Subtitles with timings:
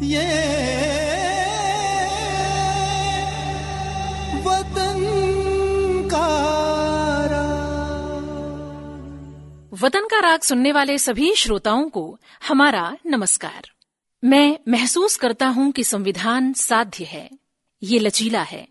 [0.00, 0.12] वतन
[6.10, 6.26] का
[9.82, 12.18] वतन का राग सुनने वाले सभी श्रोताओं को
[12.48, 13.70] हमारा नमस्कार।
[14.24, 17.30] मैं महसूस करता हूँ कि संविधान साध्य है।
[17.82, 18.68] ये लचीला है,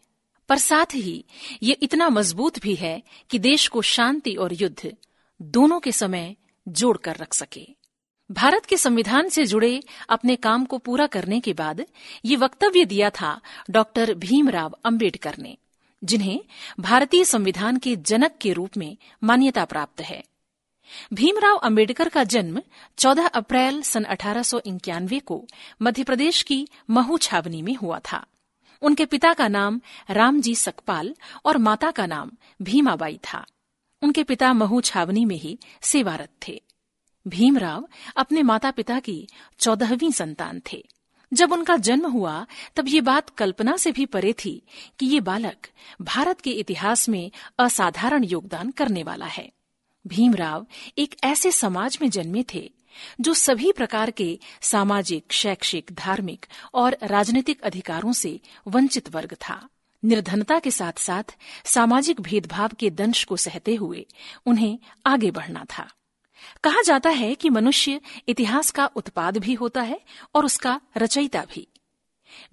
[0.50, 1.26] पर साथ ही
[1.64, 4.94] ये इतना मज़बूत भी है कि देश को शांति और युद्ध
[5.42, 6.36] दोनों के समय
[6.68, 7.79] जोड़कर रख सके।
[8.32, 11.86] भारत के संविधान से जुड़े अपने काम को पूरा करने के बाद
[12.26, 15.58] ये वक्तव्य दिया था डॉक्टर भीमराव अंबेडकर ने,
[16.04, 16.40] जिन्हें
[16.80, 20.24] भारतीय संविधान के जनक के रूप में मान्यता प्राप्त है।
[21.14, 22.62] भीमराव अंबेडकर का जन्म
[22.98, 24.44] 14 अप्रैल सन अठारह
[25.20, 25.48] को
[25.82, 28.26] मध्य प्रदेश की महू छावनी में हुआ था।
[28.82, 31.16] उनके पिता का नाम रामजी सकपाल
[31.46, 33.46] और माता का नाम भीमाबाई था।
[34.02, 36.64] उनके पिता महू छावनी में ही सेवारत थे।
[37.30, 39.28] भीमराव अपने माता पिता की
[39.60, 40.88] चौदहवीं संतान थे।
[41.34, 44.64] जब उनका जन्म हुआ, तब ये बात कल्पना से भी परे थी
[45.00, 45.68] कि ये बालक
[46.02, 49.52] भारत के इतिहास में असाधारण योगदान करने वाला है।
[50.08, 50.66] भीमराव
[50.98, 52.72] एक ऐसे समाज में जन्मे थे,
[53.22, 59.70] जो सभी प्रकार के सामाजिक, शैक्षिक, धार्मिक और राजनीतिक अधिकारों से वंचित वर्ग था।
[60.06, 64.06] निर्धनता के साथ साथ सामाजिक भेदभाव के दंश को सहते हुए
[64.46, 65.90] उन्हें आगे बढ़ना था।
[66.64, 70.02] कहा जाता है कि मनुष्य इतिहास का उत्पाद भी होता है
[70.36, 71.68] और उसका रचयिता भी।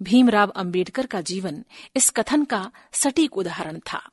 [0.01, 1.63] भीमराव अंबेडकर का जीवन
[1.95, 4.09] इस कथन का सटीक उदाहरण था।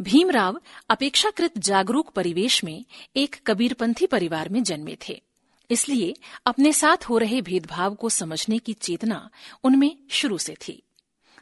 [0.00, 2.84] भीमराव अपेक्षाकृत जागरूक परिवेश में
[3.16, 5.22] एक कबीरपंथी परिवार में जन्मे थे।
[5.70, 6.14] इसलिए
[6.46, 9.30] अपने साथ हो रहे भेदभाव को समझने की चेतना
[9.64, 10.82] उनमें शुरू से थी।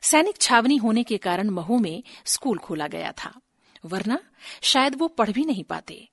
[0.03, 3.41] सैनिक छावनी होने के कारण महू में स्कूल खोला गया था,
[3.85, 4.19] वरना
[4.63, 6.09] शायद वो पढ़ भी नहीं पाते।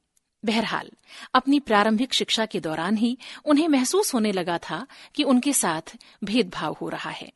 [0.46, 0.92] बहरहाल,
[1.34, 6.78] अपनी प्रारंभिक शिक्षा के दौरान ही उन्हें महसूस होने लगा था कि उनके साथ भेदभाव
[6.82, 7.32] हो रहा है।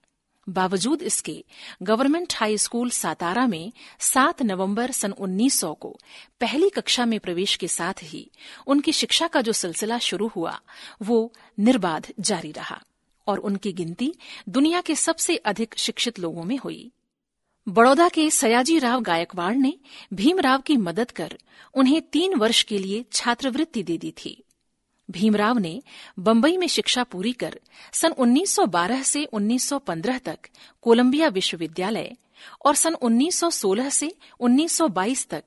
[0.49, 1.45] बावजूद इसके,
[1.83, 5.99] गवर्नमेंट हाई स्कूल सातारा में 7 नवंबर सन 1900 को
[6.39, 8.31] पहली कक्षा में प्रवेश के साथ ही
[8.67, 10.59] उनकी शिक्षा का जो सिलसिला शुरू हुआ,
[11.01, 12.83] वो निर्बाध जारी रहा
[13.27, 14.15] और उनकी गिनती
[14.49, 16.91] दुनिया के सबसे अधिक शिक्षित लोगों में हुई।
[17.67, 19.73] बड़ौदा के सयाजी राव गायकवाड़ ने
[20.13, 21.37] भीमराव की मदद कर
[21.73, 24.43] उन्हें तीन वर्ष के लिए छात्रवृत्ति दे दी थी।
[25.11, 25.81] भीमराव ने
[26.19, 27.59] बंबई में शिक्षा पूरी कर
[27.93, 30.39] सन 1912 से 1915 तक
[30.81, 32.15] कोलंबिया विश्वविद्यालय
[32.65, 35.43] और सन 1916 से 1922 तक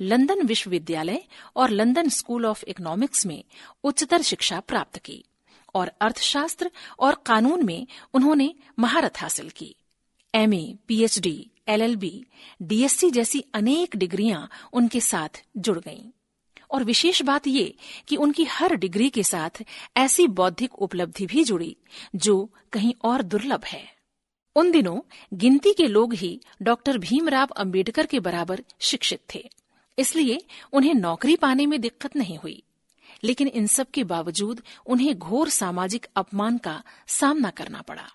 [0.00, 1.22] लंदन विश्वविद्यालय
[1.56, 3.44] और लंदन स्कूल ऑफ़ इकोनॉमिक्स में
[3.84, 5.24] उच्चतर शिक्षा प्राप्त की
[5.74, 9.74] और अर्थशास्त्र और कानून में उन्होंने महारत हासिल की।
[10.34, 12.26] एमए, पीएचडी, एलएलबी,
[12.62, 16.10] डीएससी जैसी अनेक डिग्रियाँ उनके साथ जुड़ गईं।
[16.70, 17.74] और विशेष बात ये
[18.08, 19.62] कि उनकी हर डिग्री के साथ
[19.96, 21.76] ऐसी बौद्धिक उपलब्धि भी जुड़ी
[22.14, 23.96] जो कहीं और दुर्लभ है।
[24.56, 25.00] उन दिनों
[25.34, 29.50] गिनती के लोग ही डॉक्टर भीमराव अंबेडकर के बराबर शिक्षित थे
[29.98, 30.40] इसलिए
[30.72, 32.62] उन्हें नौकरी पाने में दिक्कत नहीं हुई।
[33.24, 38.12] लेकिन इन सब के बावजूद उन्हें घोर सामाजिक अपमान का सामना करना पड़ा।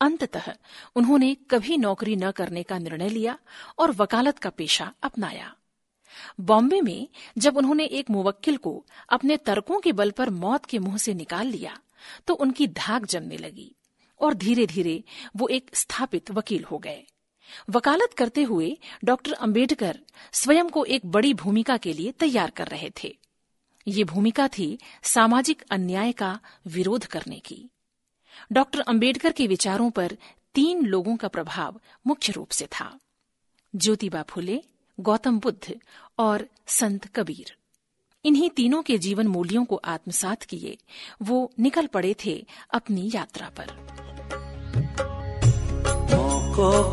[0.00, 0.52] अंततः
[0.96, 3.38] उन्होंने कभी नौकरी न करने का निर्णय लिया
[3.78, 5.54] और वकालत का पेशा अपनाया।
[6.40, 10.96] बॉम्बे में जब उन्होंने एक मुवक्किल को अपने तर्कों के बल पर मौत के मुँह
[10.96, 11.78] से निकाल लिया
[12.26, 13.74] तो उनकी धाक जमने लगी
[14.20, 15.02] और धीरे धीरे
[15.36, 17.04] वो एक स्थापित वकील हो गए।
[17.70, 19.98] वकालत करते हुए डॉक्टर अंबेडकर
[20.32, 23.16] स्वयं को एक बड़ी भूमिका के लिए तैयार कर रहे थे।
[23.86, 27.68] ये भूमिका थी सामाजिक अन्याय का विरोध करने की।
[28.52, 30.16] डॉक्टर अंबेडकर के विचारों पर
[30.54, 32.98] तीन लोगों का प्रभाव मुख्य रूप से था।
[33.76, 34.62] ज्योतिबा फुले,
[35.00, 35.80] गौतम बुद्ध
[36.18, 37.56] और संत कबीर।
[38.24, 40.78] इन्हीं तीनों के जीवन मूल्यों को आत्मसात किए,
[41.22, 43.66] वो निकल पड़े थे अपनी यात्रा पर।
[46.56, 46.92] को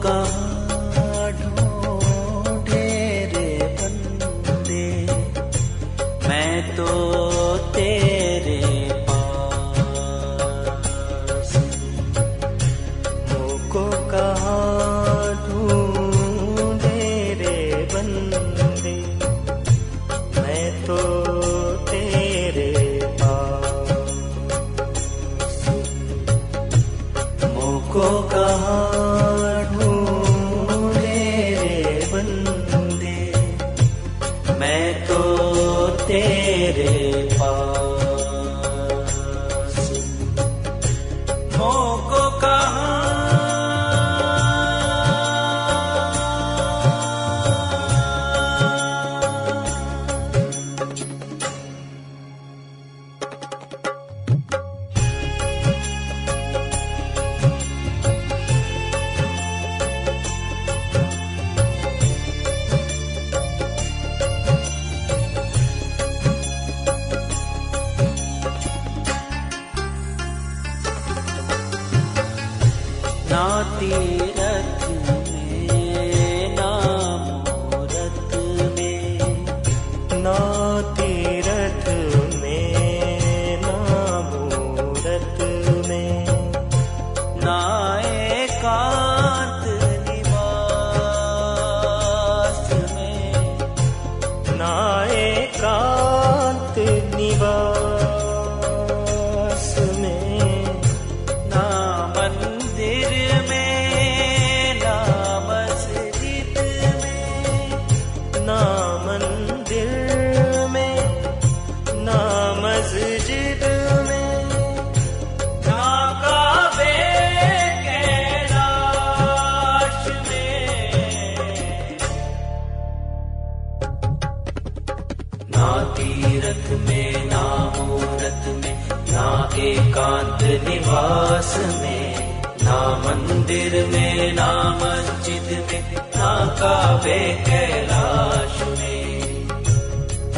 [134.81, 135.83] मस्जिद में
[136.15, 139.05] ना काबे कैलाश में।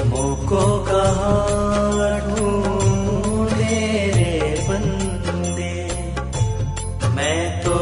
[0.06, 1.34] मुझको कहा
[2.28, 3.80] ढूंढे
[4.16, 4.34] रे
[4.70, 5.76] बंदे।
[7.16, 7.78] मैं तो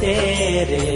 [0.00, 0.93] तेरे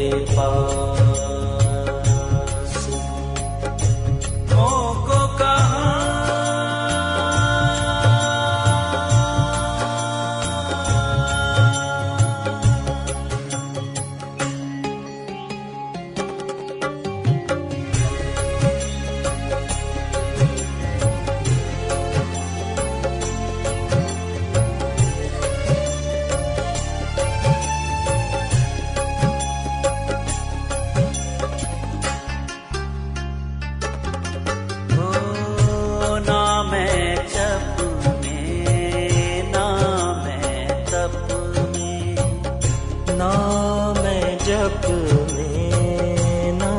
[43.28, 44.86] ना मैं जप
[45.32, 46.72] में ना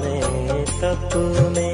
[0.00, 1.16] मैं तप
[1.56, 1.71] में।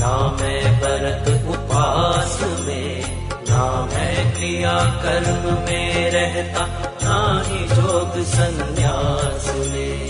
[0.00, 3.02] में ना मैं व्रत उपवास में
[3.50, 5.78] ना मैं क्रिया कर्म में।
[9.58, 10.08] में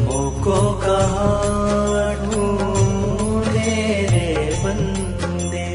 [0.00, 3.74] मुझको कहाँ ढूंढे
[4.10, 4.34] रे
[4.64, 5.68] बंदे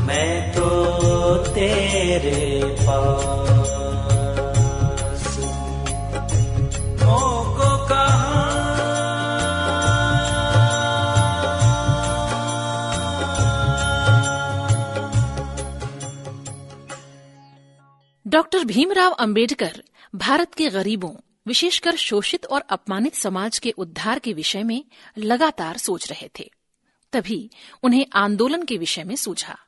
[0.00, 0.68] मैं तो
[1.34, 3.53] तेरे पास
[18.34, 21.14] डॉक्टर भीमराव अंबेडकर भारत के गरीबों,
[21.46, 24.84] विशेषकर शोषित और अपमानित समाज के उद्धार के विषय में
[25.18, 26.50] लगातार सोच रहे थे।
[27.12, 27.50] तभी
[27.82, 29.58] उन्हें आंदोलन के विषय में सूझा।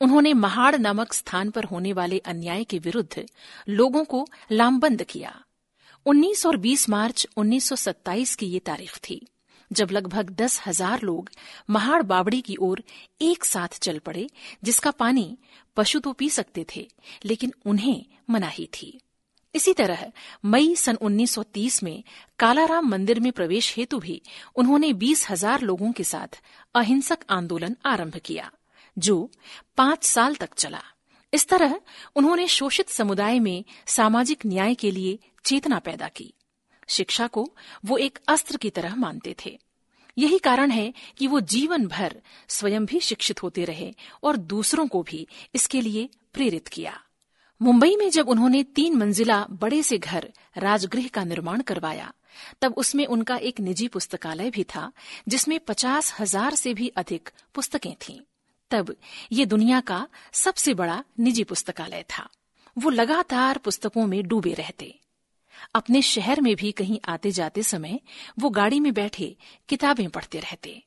[0.00, 3.26] उन्होंने महाड़ नामक स्थान पर होने वाले अन्याय के विरुद्ध
[3.68, 5.44] लोगों को लामबंद किया।
[6.06, 9.26] 19 और 20 मार्च 1927 की ये तारीख थी।
[9.74, 11.30] जब लगभग दस हज़ार लोग
[11.70, 12.82] महाड़ बावड़ी की ओर
[13.22, 14.28] एक साथ चल पड़े,
[14.64, 15.36] जिसका पानी
[15.76, 16.86] पशु तो पी सकते थे,
[17.24, 18.98] लेकिन उन्हें मनाही थी।
[19.54, 20.10] इसी तरह
[20.44, 22.02] मई सन 1930 में
[22.38, 24.20] कालाराम मंदिर में प्रवेश हेतु भी
[24.56, 26.40] उन्होंने बीस हज़ार लोगों के साथ
[26.74, 28.50] अहिंसक आंदोलन आरंभ किया,
[28.96, 29.30] जो
[29.76, 30.82] पाँच साल तक चला।
[31.32, 31.80] इस तरह
[32.16, 36.32] उन्होंने शोषित समुदाय में सामाजिक न्याय के लिए चेतना पैदा की।
[36.88, 37.48] शिक्षा को
[37.84, 39.58] वो एक अस्त्र की तरह मानते थे।
[40.18, 45.02] यही कारण है कि वो जीवन भर स्वयं भी शिक्षित होते रहे और दूसरों को
[45.02, 47.00] भी इसके लिए प्रेरित किया।
[47.62, 52.12] मुंबई में जब उन्होंने तीन मंजिला बड़े से घर राजगृह का निर्माण करवाया,
[52.60, 54.92] तब उसमें उनका एक निजी पुस्तकालय भी था,
[55.28, 58.20] जिसमें पचास हज़ार से भी अधिक पुस्तकें थीं।
[58.70, 58.96] तब
[59.32, 62.28] ये दुनिया का सबसे बड़ा निजी पुस्तकालय था।
[62.78, 65.00] वो लगातार पुस्तकों में डूबे रहते।
[65.74, 68.00] अपने शहर में भी कहीं आते जाते समय
[68.38, 69.36] वो गाड़ी में बैठे
[69.68, 70.82] किताबें पढ़ते रहते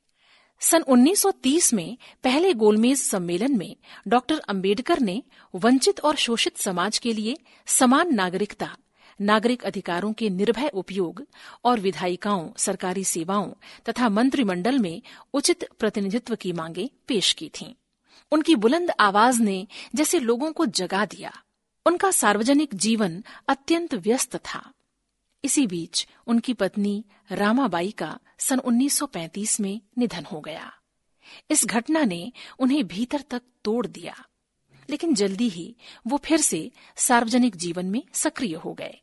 [0.60, 3.76] सन 1930 में पहले गोलमेज सम्मेलन में
[4.08, 5.24] डॉक्टर अंबेडकर ने
[5.56, 8.78] वंचित और शोषित समाज के लिए समान नागरिकता,
[9.22, 11.26] नागरिक अधिकारों के निर्भय उपयोग
[11.64, 13.52] और विधायिकाओं, सरकारी सेवाओं
[13.90, 15.02] तथा मंत्रिमंडल में
[15.34, 17.74] उचित प्रतिनिधित्व की मांगे पेश की थीं।
[18.32, 21.44] उनकी बुलंद आवाज़ ने जैसे लोगों को जगा दिया
[21.88, 24.72] उनका सार्वजनिक जीवन अत्यंत व्यस्त था।
[25.44, 30.72] इसी बीच उनकी पत्नी रामाबाई का सन 1935 में निधन हो गया।
[31.51, 34.15] इस घटना ने उन्हें भीतर तक तोड़ दिया,
[34.89, 35.75] लेकिन जल्दी ही
[36.08, 38.98] वो फिर से सार्वजनिक जीवन में सक्रिय हो गए।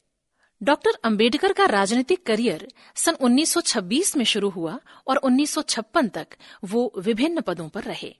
[0.61, 7.41] डॉक्टर अंबेडकर का राजनीतिक करियर सन 1926 में शुरू हुआ और 1956 तक वो विभिन्न
[7.41, 8.15] पदों पर रहे।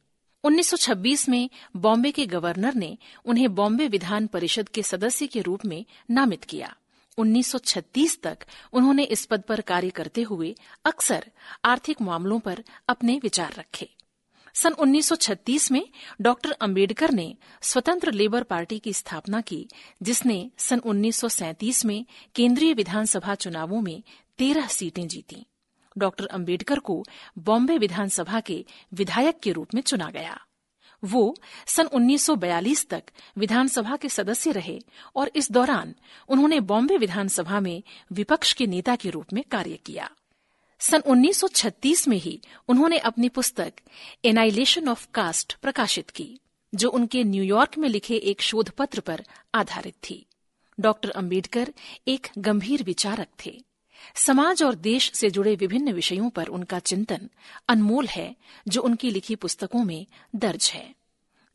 [0.45, 5.85] 1926 में बॉम्बे के गवर्नर ने उन्हें बॉम्बे विधान परिषद के सदस्य के रूप में
[6.11, 6.77] नामित किया।
[7.19, 8.39] 1936 तक
[8.73, 11.31] उन्होंने इस पद पर कार्य करते हुए अक्सर
[11.65, 13.91] आर्थिक मामलों पर अपने विचार रखे।
[14.55, 15.89] सन 1936 में
[16.21, 19.69] डॉक्टर अंबेडकर ने स्वतंत्र लेबर पार्टी की स्थापना की,
[20.03, 24.03] जिसने सन 1937 में केंद्रीय विधानसभा चुनावों में
[24.39, 25.47] तेरह सीटें जीती।
[25.99, 27.05] डॉक्टर अंबेडकर को
[27.39, 30.41] बॉम्बे विधानसभा के विधायक के रूप में चुना गया।
[31.05, 31.37] वो
[31.67, 33.05] सन 1942 तक
[33.39, 34.81] विधानसभा के सदस्य रहे
[35.17, 35.95] और इस दौरान
[36.29, 37.83] उन्होंने बॉम्बे विधानसभा में
[38.13, 40.11] विपक्ष के नेता के रूप में कार्य किया।
[40.79, 43.73] सन 1936 में ही उन्होंने अपनी पुस्तक
[44.25, 46.41] एनाइलेशन ऑफ़ कास्ट प्रकाशित की,
[46.75, 49.25] जो उनके न्यूयॉर्क में लिखे एक शोध पत्र पर
[49.55, 50.27] आधारित थी।
[50.81, 51.73] डॉक्टर अंबेडकर
[52.09, 53.65] एक गंभीर विचारक थे।
[54.15, 57.31] समाज और देश से जुड़े विभिन्न विषयों पर उनका चिंतन
[57.69, 58.37] अनमोल है,
[58.69, 60.07] जो उनकी लिखी पुस्तकों में
[60.37, 60.95] दर्ज है।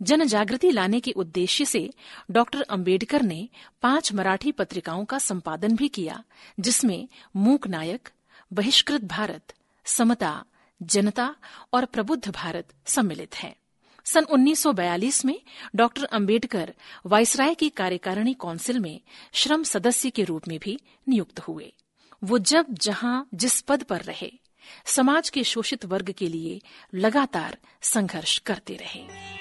[0.02, 1.90] जन जागृति लाने के उद्देश्य से
[2.32, 3.50] डॉक्टर अंबेडकर ने
[3.82, 6.24] पाँच मराठी पत्रिकाओं का संपादन भी किया,
[6.60, 8.10] जिसमें मूक नायक,
[8.54, 9.54] बहिष्कृत भारत,
[9.86, 10.46] समता,
[10.84, 11.36] जनता
[11.74, 13.56] और प्रबुद्ध भारत सम्मिलित है।
[14.06, 15.42] सन 1942 में
[15.76, 16.74] डॉक्टर अंबेडकर
[17.06, 19.02] वायसराय की कार्यकारिणी काउंसिल में
[19.34, 20.80] श्रम सदस्य के रूप में भी
[21.10, 21.74] नियुक्त हुए।
[22.24, 24.32] वो जब जहाँ जिस पद पर रहे,
[24.86, 26.62] समाज के शोषित वर्ग के लिए
[26.96, 29.39] लगातार संघर्ष करते रहे।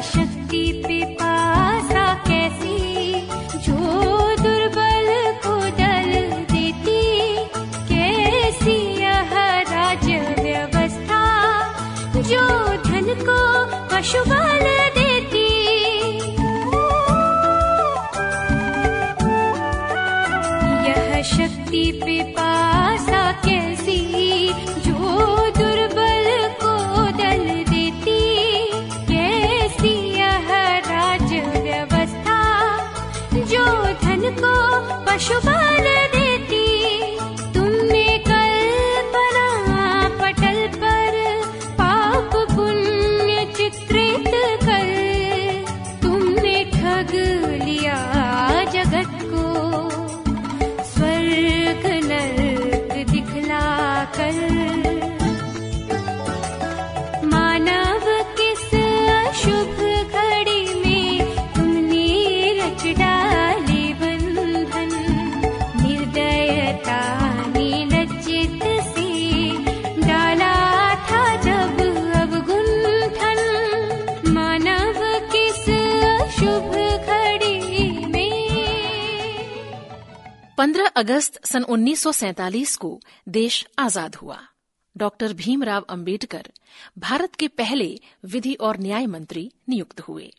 [0.00, 0.39] यह
[48.72, 49.19] जगत
[80.60, 84.38] 15 अगस्त सन 1947 को देश आज़ाद हुआ।
[84.96, 86.50] डॉक्टर भीमराव अंबेडकर
[86.98, 90.32] भारत के पहले विधि और न्याय मंत्री नियुक्त हुए।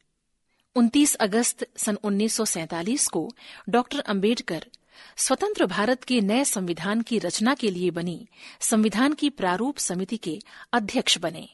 [0.75, 3.33] 29 अगस्त सन 1947 को
[3.69, 4.65] डॉक्टर अंबेडकर
[5.17, 8.27] स्वतंत्र भारत के नए संविधान की रचना के लिए बनी
[8.59, 10.39] संविधान की प्रारूप समिति के
[10.73, 11.49] अध्यक्ष बने।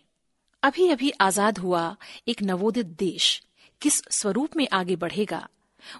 [0.63, 1.95] अभी अभी आज़ाद हुआ
[2.27, 3.43] एक नवोदित देश
[3.81, 5.47] किस स्वरूप में आगे बढ़ेगा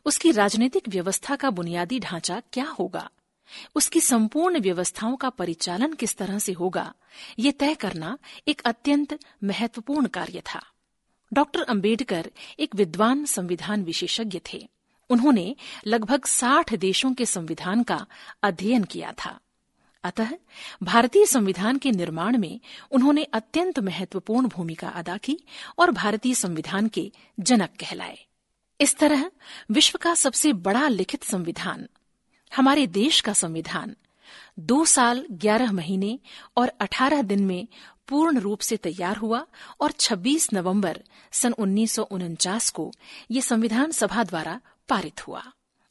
[0.06, 3.10] उसकी राजनीतिक व्यवस्था का बुनियादी ढांचा क्या होगा?
[3.76, 6.94] उसकी संपूर्ण व्यवस्थाओं का परिचालन किस तरह से होगा?
[7.40, 8.18] ये तय करना
[8.48, 10.66] एक अत्यंत महत्वपूर्ण कार्य था।
[11.34, 14.70] डॉक्टर अंबेडकर एक विद्वान संविधान विशेषज्ञ थे।
[15.10, 15.56] उन्होंने
[15.88, 18.06] लगभग साठ देशों के संविधान का
[18.44, 19.40] अध्ययन किया था।
[20.04, 20.30] अतः
[20.84, 22.60] भारतीय संविधान के निर्माण में
[22.92, 25.40] उन्होंने अत्यंत महत्वपूर्ण भूमिका अदा की
[25.80, 28.27] और भारतीय संविधान के जनक कहलाए।
[28.80, 29.32] इस तरह
[29.72, 31.88] विश्व का सबसे बड़ा लिखित संविधान,
[32.56, 33.96] हमारे देश का संविधान,
[34.60, 36.20] दो साल, ग्यारह महीने
[36.58, 37.68] और अठारह दिन में
[38.08, 39.46] पूर्ण रूप से तैयार हुआ
[39.82, 42.92] और 26 नवंबर सन उन्नीस सौ उनचास को
[43.32, 45.44] ये संविधान सभा द्वारा पारित हुआ।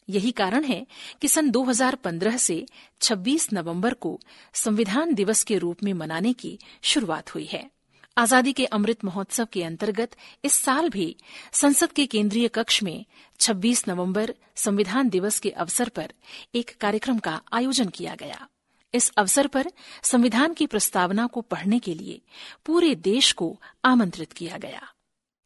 [0.09, 0.87] यही कारण है
[1.21, 2.67] कि सन 2015 से
[3.01, 4.21] 26 नवंबर को
[4.55, 7.71] संविधान दिवस के रूप में मनाने की शुरुआत हुई है।
[8.19, 10.11] आज़ादी के अमृत महोत्सव के अंतर्गत
[10.45, 11.17] इस साल भी
[11.53, 13.05] संसद के केंद्रीय कक्ष में
[13.41, 16.13] 26 नवंबर संविधान दिवस के अवसर पर
[16.55, 18.49] एक कार्यक्रम का आयोजन किया गया।
[18.95, 19.67] इस अवसर पर
[20.03, 22.21] संविधान की प्रस्तावना को पढ़ने के लिए
[22.65, 24.93] पूरे देश को आमंत्रित किया गया।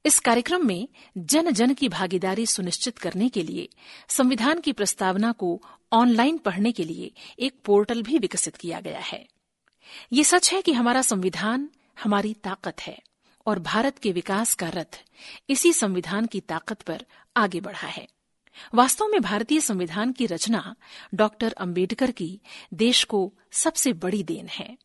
[0.04, 3.68] इस कार्यक्रम में जन जन की भागीदारी सुनिश्चित करने के लिए,
[4.08, 5.62] संविधान की प्रस्तावना को
[5.92, 9.26] ऑनलाइन पढ़ने के लिए एक पोर्टल भी विकसित किया गया है।
[10.12, 11.68] ये सच है कि हमारा संविधान
[12.02, 12.98] हमारी ताकत है
[13.46, 15.02] और भारत के विकास का रथ
[15.48, 17.04] इसी संविधान की ताकत पर
[17.36, 18.08] आगे बढ़ा है।
[18.74, 20.76] वास्तव में भारतीय संविधान की रचना
[21.14, 22.40] डॉक्टर अंबेडकर की
[22.74, 24.78] देश को सबसे बड़ी देन है।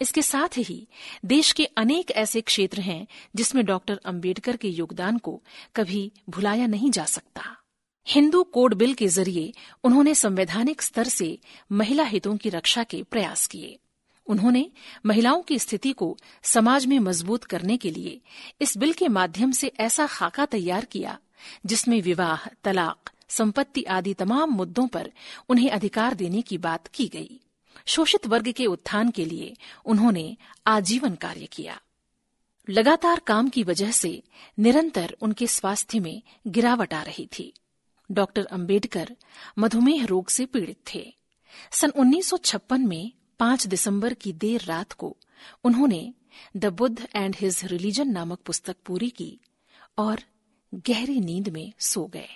[0.00, 0.88] इसके साथ ही
[1.24, 3.06] देश के अनेक ऐसे क्षेत्र हैं
[3.36, 5.42] जिसमें डॉक्टर अंबेडकर के योगदान को
[5.76, 7.56] कभी भुलाया नहीं जा सकता।
[8.06, 9.52] हिंदू कोड बिल के ज़रिए
[9.84, 11.38] उन्होंने संवैधानिक स्तर से
[11.72, 13.78] महिला हितों की रक्षा के प्रयास किए।
[14.30, 14.70] उन्होंने
[15.06, 18.20] महिलाओं की स्थिति को समाज में मज़बूत करने के लिए
[18.60, 21.18] इस बिल के माध्यम से ऐसा खाका तैयार किया,
[21.66, 25.12] जिसमें विवाह, तलाक, संपत्ति आदि तमाम मुद्दों पर
[25.48, 27.40] उन्हें अधिकार देने की बात की गई।
[27.86, 31.80] शोषित वर्ग के उत्थान के लिए उन्होंने आजीवन कार्य किया।
[32.70, 34.22] लगातार काम की वजह से
[34.58, 37.52] निरंतर उनके स्वास्थ्य में गिरावट आ रही थी।
[38.10, 39.16] डॉक्टर अंबेडकर
[39.58, 41.14] मधुमेह रोग से पीड़ित थे।
[41.72, 45.16] सन 1956 में 5 दिसंबर की देर रात को
[45.64, 46.14] उन्होंने
[46.56, 49.40] the Buddha and his religion नामक पुस्तक पूरी की
[49.98, 50.20] और
[50.74, 52.28] गहरी नींद में सो गए।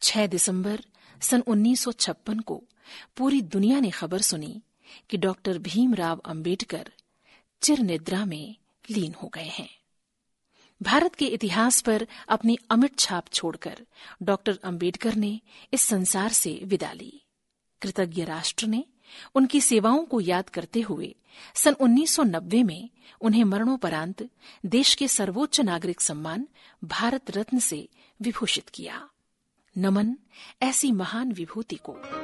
[0.00, 0.84] 6 दिसंबर
[1.20, 2.64] सन 1956 को
[3.16, 4.62] पूरी दुनिया ने खबर सुनी
[5.10, 6.92] कि डॉक्टर भीमराव अंबेडकर
[7.62, 8.56] चिर निद्रा में
[8.90, 9.68] लीन हो गए हैं।
[10.82, 13.86] भारत के इतिहास पर अपनी अमिट छाप छोड़कर
[14.22, 15.40] डॉक्टर अंबेडकर ने
[15.72, 17.22] इस संसार से विदा ली।
[17.82, 18.84] कृतज्ञ राष्ट्र ने
[19.34, 21.16] उनकी सेवाओं को याद करते हुए,
[21.54, 22.90] सन 1990 में
[23.20, 24.30] उन्हें मरणोपरांत
[24.66, 26.48] देश के सर्वोच्च नागरिक सम्मान
[26.84, 27.88] भारत रत्न से
[28.22, 29.08] विभूषित किया।
[29.78, 30.16] नमन
[30.62, 32.23] ऐसी महान विभूति को।